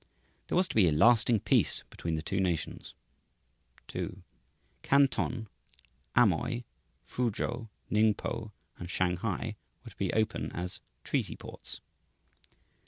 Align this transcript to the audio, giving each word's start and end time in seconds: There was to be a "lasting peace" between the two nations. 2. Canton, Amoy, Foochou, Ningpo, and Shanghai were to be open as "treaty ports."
There 0.47 0.55
was 0.55 0.67
to 0.69 0.75
be 0.75 0.87
a 0.87 0.91
"lasting 0.91 1.41
peace" 1.41 1.83
between 1.91 2.15
the 2.15 2.23
two 2.23 2.39
nations. 2.39 2.95
2. 3.85 4.23
Canton, 4.81 5.47
Amoy, 6.15 6.63
Foochou, 7.07 7.69
Ningpo, 7.91 8.51
and 8.77 8.89
Shanghai 8.89 9.57
were 9.83 9.91
to 9.91 9.97
be 9.97 10.11
open 10.13 10.51
as 10.53 10.81
"treaty 11.03 11.35
ports." 11.35 11.81